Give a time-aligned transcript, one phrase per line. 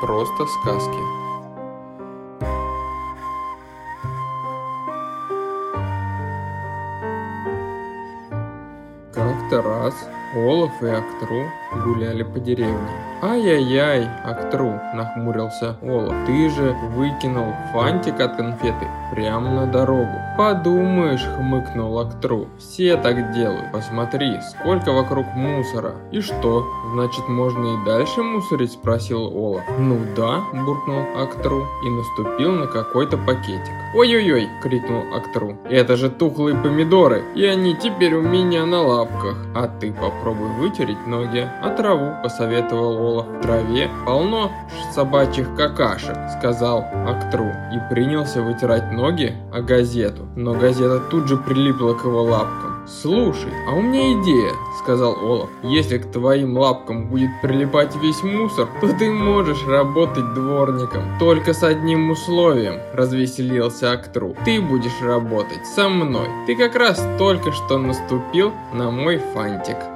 [0.00, 1.02] просто сказки.
[9.14, 9.94] Как-то раз
[10.36, 11.46] Олаф и Актру
[11.82, 12.76] гуляли по деревне.
[13.22, 16.14] «Ай-яй-яй, Актру!»– нахмурился Олаф.
[16.26, 20.12] «Ты же выкинул фантик от конфеты прямо на дорогу».
[20.36, 22.48] «Подумаешь!»– хмыкнул Актру.
[22.58, 23.72] «Все так делают.
[23.72, 25.94] Посмотри, сколько вокруг мусора».
[26.12, 29.64] «И что, значит можно и дальше мусорить?»– спросил Олаф.
[29.78, 33.72] «Ну да!»– буркнул Актру и наступил на какой-то пакетик.
[33.94, 35.56] «Ой-ой-ой!»– крикнул Актру.
[35.64, 39.38] «Это же тухлые помидоры, и они теперь у меня на лапках.
[39.54, 43.26] А ты попробуй вытереть ноги, а траву»,– посоветовал Олаф.
[43.26, 44.50] В траве полно
[44.92, 50.26] собачьих какашек, сказал Актру и принялся вытирать ноги о газету.
[50.36, 52.76] Но газета тут же прилипла к его лапкам.
[52.86, 55.50] «Слушай, а у меня идея»,— сказал Олаф.
[55.64, 61.02] «Если к твоим лапкам будет прилипать весь мусор, то ты можешь работать дворником.
[61.18, 64.36] Только с одним условием»,— развеселился Актру.
[64.44, 66.28] «Ты будешь работать со мной.
[66.46, 69.95] Ты как раз только что наступил на мой фантик».